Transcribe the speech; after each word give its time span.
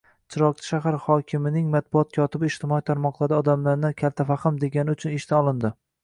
Chirchiq 0.33 0.61
shahar 0.67 0.95
hokimining 1.01 1.65
matbuot 1.73 2.15
kotibi 2.15 2.49
ijtimoiy 2.51 2.81
tarmoqlarda 2.87 3.41
odamlarni 3.43 3.91
kaltafahm 3.99 4.57
degani 4.65 4.95
uchun 4.97 5.15
ishdan 5.19 5.39
olindi 5.45 5.71